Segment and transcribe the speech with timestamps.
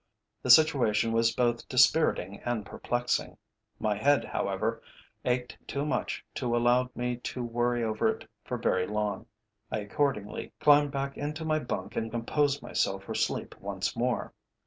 [0.41, 3.37] The situation was both dispiriting and perplexing;
[3.77, 4.81] my head, however,
[5.23, 9.27] ached too much to allow me to worry over it for very long.
[9.71, 14.33] I accordingly climbed back into my bunk and composed myself for sleep once more.